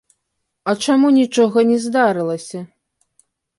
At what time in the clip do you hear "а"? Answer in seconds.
0.71-0.73